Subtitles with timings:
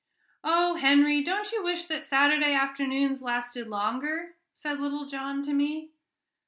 [0.43, 5.91] "Oh, Henry, don't you wish that Saturday afternoons lasted longer?" said little John to me.